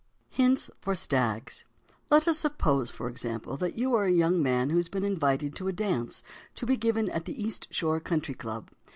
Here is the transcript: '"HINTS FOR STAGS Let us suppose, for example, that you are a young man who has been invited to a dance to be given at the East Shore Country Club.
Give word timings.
'"HINTS 0.31 0.71
FOR 0.79 0.95
STAGS 0.95 1.63
Let 2.09 2.27
us 2.27 2.39
suppose, 2.39 2.89
for 2.89 3.07
example, 3.07 3.55
that 3.57 3.77
you 3.77 3.93
are 3.93 4.05
a 4.05 4.11
young 4.11 4.41
man 4.41 4.71
who 4.71 4.77
has 4.77 4.89
been 4.89 5.03
invited 5.03 5.53
to 5.57 5.67
a 5.67 5.71
dance 5.73 6.23
to 6.55 6.65
be 6.65 6.75
given 6.75 7.07
at 7.11 7.25
the 7.25 7.39
East 7.39 7.71
Shore 7.71 7.99
Country 7.99 8.33
Club. 8.33 8.71